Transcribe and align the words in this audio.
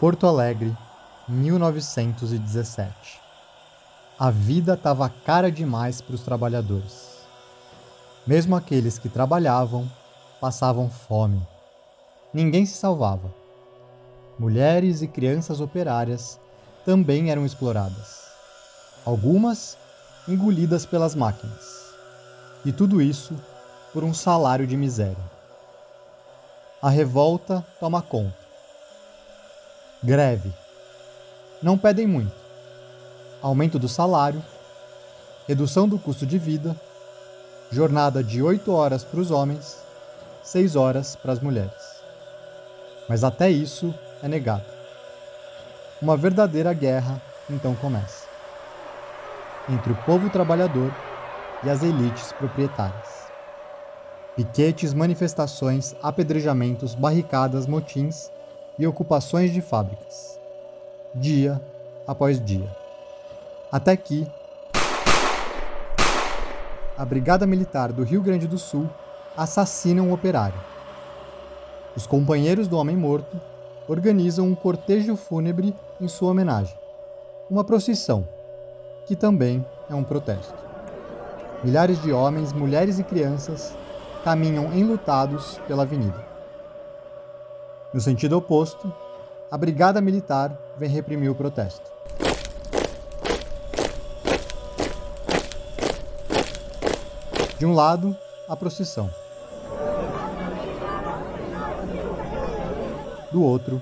Porto 0.00 0.28
Alegre, 0.28 0.76
1917. 1.26 3.20
A 4.16 4.30
vida 4.30 4.74
estava 4.74 5.08
cara 5.08 5.50
demais 5.50 6.00
para 6.00 6.14
os 6.14 6.22
trabalhadores. 6.22 7.18
Mesmo 8.24 8.54
aqueles 8.54 8.96
que 8.96 9.08
trabalhavam 9.08 9.90
passavam 10.40 10.88
fome. 10.88 11.44
Ninguém 12.32 12.64
se 12.64 12.74
salvava. 12.74 13.34
Mulheres 14.38 15.02
e 15.02 15.08
crianças 15.08 15.60
operárias 15.60 16.38
também 16.84 17.32
eram 17.32 17.44
exploradas. 17.44 18.22
Algumas 19.04 19.76
engolidas 20.28 20.86
pelas 20.86 21.16
máquinas. 21.16 21.92
E 22.64 22.70
tudo 22.70 23.02
isso 23.02 23.34
por 23.92 24.04
um 24.04 24.14
salário 24.14 24.64
de 24.64 24.76
miséria. 24.76 25.28
A 26.80 26.88
revolta 26.88 27.66
toma 27.80 28.00
conta. 28.00 28.47
Greve. 30.02 30.52
Não 31.60 31.76
pedem 31.76 32.06
muito. 32.06 32.30
Aumento 33.42 33.80
do 33.80 33.88
salário, 33.88 34.40
redução 35.48 35.88
do 35.88 35.98
custo 35.98 36.24
de 36.24 36.38
vida, 36.38 36.76
jornada 37.68 38.22
de 38.22 38.40
8 38.40 38.72
horas 38.72 39.02
para 39.02 39.18
os 39.18 39.32
homens, 39.32 39.82
6 40.40 40.76
horas 40.76 41.16
para 41.16 41.32
as 41.32 41.40
mulheres. 41.40 42.00
Mas 43.08 43.24
até 43.24 43.50
isso 43.50 43.92
é 44.22 44.28
negado. 44.28 44.64
Uma 46.00 46.16
verdadeira 46.16 46.72
guerra 46.72 47.20
então 47.50 47.74
começa 47.74 48.28
entre 49.68 49.92
o 49.92 49.96
povo 50.04 50.30
trabalhador 50.30 50.94
e 51.64 51.68
as 51.68 51.82
elites 51.82 52.30
proprietárias. 52.32 53.26
Piquetes, 54.36 54.94
manifestações, 54.94 55.96
apedrejamentos, 56.00 56.94
barricadas, 56.94 57.66
motins 57.66 58.30
e 58.78 58.86
ocupações 58.86 59.52
de 59.52 59.60
fábricas. 59.60 60.38
Dia 61.14 61.60
após 62.06 62.42
dia. 62.42 62.68
Até 63.70 63.96
que 63.96 64.26
a 66.96 67.04
Brigada 67.04 67.46
Militar 67.46 67.92
do 67.92 68.02
Rio 68.02 68.22
Grande 68.22 68.46
do 68.46 68.58
Sul 68.58 68.88
assassina 69.36 70.02
um 70.02 70.12
operário. 70.12 70.58
Os 71.94 72.06
companheiros 72.06 72.66
do 72.66 72.76
homem 72.76 72.96
morto 72.96 73.40
organizam 73.86 74.46
um 74.46 74.54
cortejo 74.54 75.16
fúnebre 75.16 75.74
em 76.00 76.08
sua 76.08 76.30
homenagem. 76.30 76.76
Uma 77.50 77.64
procissão, 77.64 78.26
que 79.06 79.16
também 79.16 79.64
é 79.88 79.94
um 79.94 80.04
protesto. 80.04 80.54
Milhares 81.64 82.00
de 82.02 82.12
homens, 82.12 82.52
mulheres 82.52 82.98
e 82.98 83.04
crianças 83.04 83.76
caminham 84.22 84.72
enlutados 84.72 85.58
pela 85.66 85.82
avenida. 85.82 86.24
No 87.92 88.02
sentido 88.02 88.36
oposto, 88.36 88.92
a 89.50 89.56
Brigada 89.56 89.98
Militar 90.02 90.54
vem 90.76 90.90
reprimir 90.90 91.30
o 91.30 91.34
protesto. 91.34 91.90
De 97.58 97.64
um 97.64 97.74
lado, 97.74 98.14
a 98.46 98.54
procissão. 98.54 99.10
Do 103.32 103.42
outro, 103.42 103.80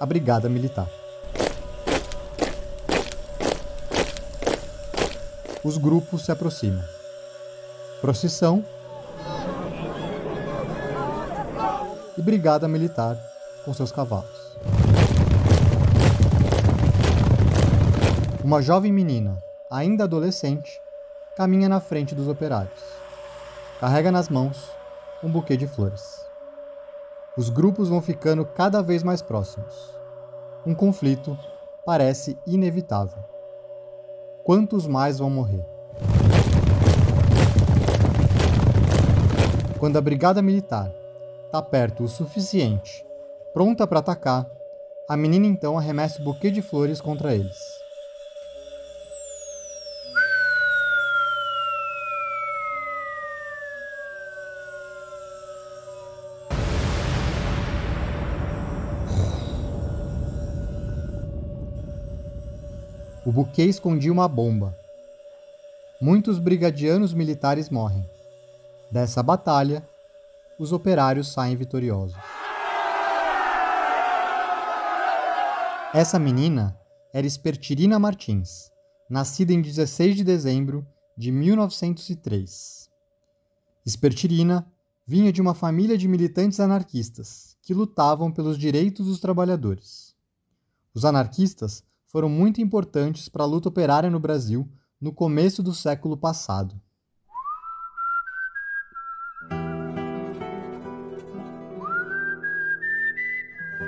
a 0.00 0.04
Brigada 0.04 0.48
Militar. 0.48 0.88
Os 5.62 5.78
grupos 5.78 6.24
se 6.24 6.32
aproximam. 6.32 6.84
Procissão 8.00 8.64
e 12.16 12.22
Brigada 12.22 12.66
Militar 12.66 13.27
com 13.68 13.74
seus 13.74 13.92
cavalos. 13.92 14.56
Uma 18.42 18.62
jovem 18.62 18.90
menina, 18.90 19.36
ainda 19.70 20.04
adolescente, 20.04 20.72
caminha 21.36 21.68
na 21.68 21.78
frente 21.78 22.14
dos 22.14 22.28
operários. 22.28 22.80
Carrega 23.78 24.10
nas 24.10 24.30
mãos 24.30 24.70
um 25.22 25.28
buquê 25.28 25.54
de 25.54 25.66
flores. 25.66 26.24
Os 27.36 27.50
grupos 27.50 27.90
vão 27.90 28.00
ficando 28.00 28.42
cada 28.46 28.82
vez 28.82 29.02
mais 29.02 29.20
próximos. 29.20 29.94
Um 30.64 30.74
conflito 30.74 31.38
parece 31.84 32.38
inevitável. 32.46 33.22
Quantos 34.44 34.86
mais 34.86 35.18
vão 35.18 35.28
morrer? 35.28 35.64
Quando 39.78 39.98
a 39.98 40.00
brigada 40.00 40.40
militar 40.40 40.90
está 41.44 41.60
perto 41.60 42.04
o 42.04 42.08
suficiente, 42.08 43.06
pronta 43.58 43.88
para 43.88 43.98
atacar, 43.98 44.46
a 45.08 45.16
menina 45.16 45.44
então 45.44 45.76
arremessa 45.76 46.22
o 46.22 46.24
buquê 46.24 46.48
de 46.48 46.62
flores 46.62 47.00
contra 47.00 47.34
eles. 47.34 47.58
O 63.26 63.32
buquê 63.32 63.64
escondia 63.64 64.12
uma 64.12 64.28
bomba. 64.28 64.72
Muitos 66.00 66.38
brigadianos 66.38 67.12
militares 67.12 67.68
morrem. 67.68 68.08
Dessa 68.88 69.20
batalha, 69.20 69.82
os 70.60 70.72
operários 70.72 71.32
saem 71.32 71.56
vitoriosos. 71.56 72.47
Essa 75.94 76.18
menina 76.18 76.78
era 77.14 77.26
Espertirina 77.26 77.98
Martins, 77.98 78.70
nascida 79.08 79.54
em 79.54 79.62
16 79.62 80.16
de 80.16 80.22
dezembro 80.22 80.86
de 81.16 81.32
1903. 81.32 82.90
Espertirina 83.86 84.70
vinha 85.06 85.32
de 85.32 85.40
uma 85.40 85.54
família 85.54 85.96
de 85.96 86.06
militantes 86.06 86.60
anarquistas 86.60 87.56
que 87.62 87.72
lutavam 87.72 88.30
pelos 88.30 88.58
direitos 88.58 89.06
dos 89.06 89.18
trabalhadores. 89.18 90.14
Os 90.92 91.06
anarquistas 91.06 91.82
foram 92.04 92.28
muito 92.28 92.60
importantes 92.60 93.26
para 93.26 93.44
a 93.44 93.46
luta 93.46 93.70
operária 93.70 94.10
no 94.10 94.20
Brasil 94.20 94.70
no 95.00 95.10
começo 95.10 95.62
do 95.62 95.72
século 95.72 96.18
passado. 96.18 96.78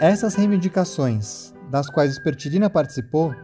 Essas 0.00 0.34
reivindicações, 0.34 1.52
das 1.70 1.88
quais 1.88 2.12
Espertirina 2.12 2.68
participou, 2.68 3.34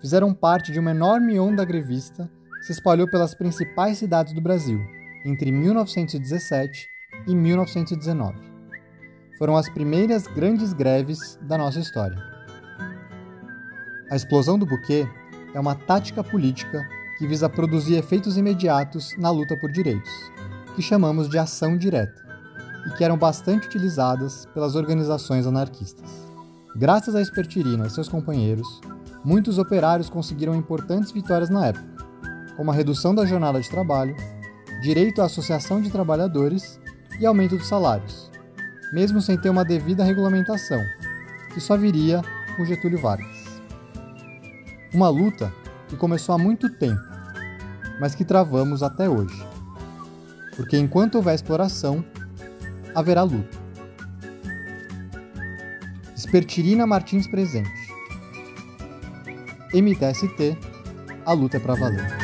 fizeram 0.00 0.32
parte 0.32 0.72
de 0.72 0.78
uma 0.78 0.92
enorme 0.92 1.38
onda 1.38 1.64
grevista 1.64 2.30
que 2.60 2.66
se 2.66 2.72
espalhou 2.72 3.08
pelas 3.10 3.34
principais 3.34 3.98
cidades 3.98 4.32
do 4.32 4.40
Brasil 4.40 4.80
entre 5.26 5.50
1917 5.50 6.88
e 7.26 7.34
1919. 7.34 8.38
Foram 9.38 9.56
as 9.56 9.68
primeiras 9.68 10.26
grandes 10.26 10.72
greves 10.72 11.38
da 11.42 11.58
nossa 11.58 11.80
história. 11.80 12.16
A 14.10 14.16
explosão 14.16 14.58
do 14.58 14.66
buquê 14.66 15.06
é 15.54 15.58
uma 15.58 15.74
tática 15.74 16.22
política 16.22 16.86
que 17.18 17.26
visa 17.26 17.48
produzir 17.48 17.96
efeitos 17.96 18.36
imediatos 18.36 19.16
na 19.18 19.30
luta 19.30 19.56
por 19.56 19.70
direitos, 19.70 20.12
que 20.76 20.82
chamamos 20.82 21.28
de 21.28 21.38
ação 21.38 21.76
direta 21.76 22.22
e 22.86 22.90
que 22.90 23.04
eram 23.04 23.16
bastante 23.16 23.66
utilizadas 23.66 24.46
pelas 24.46 24.74
organizações 24.74 25.46
anarquistas. 25.46 26.31
Graças 26.74 27.14
a 27.14 27.20
Espertirina 27.20 27.86
e 27.86 27.90
seus 27.90 28.08
companheiros, 28.08 28.80
muitos 29.22 29.58
operários 29.58 30.08
conseguiram 30.08 30.54
importantes 30.54 31.12
vitórias 31.12 31.50
na 31.50 31.66
época, 31.66 31.84
como 32.56 32.70
a 32.70 32.74
redução 32.74 33.14
da 33.14 33.26
jornada 33.26 33.60
de 33.60 33.68
trabalho, 33.68 34.16
direito 34.82 35.20
à 35.20 35.26
associação 35.26 35.82
de 35.82 35.90
trabalhadores 35.90 36.80
e 37.20 37.26
aumento 37.26 37.58
dos 37.58 37.68
salários, 37.68 38.30
mesmo 38.90 39.20
sem 39.20 39.36
ter 39.36 39.50
uma 39.50 39.66
devida 39.66 40.02
regulamentação, 40.02 40.80
que 41.52 41.60
só 41.60 41.76
viria 41.76 42.22
com 42.56 42.64
Getúlio 42.64 43.00
Vargas. 43.00 43.60
Uma 44.94 45.10
luta 45.10 45.52
que 45.88 45.96
começou 45.96 46.34
há 46.34 46.38
muito 46.38 46.70
tempo, 46.70 47.02
mas 48.00 48.14
que 48.14 48.24
travamos 48.24 48.82
até 48.82 49.10
hoje. 49.10 49.46
Porque 50.56 50.78
enquanto 50.78 51.16
houver 51.16 51.34
exploração, 51.34 52.02
haverá 52.94 53.22
luta. 53.22 53.61
Espertirina 56.16 56.86
Martins 56.86 57.26
presente. 57.26 57.70
MTST, 59.74 60.56
a 61.24 61.32
luta 61.32 61.56
é 61.56 61.60
pra 61.60 61.74
valer. 61.74 62.21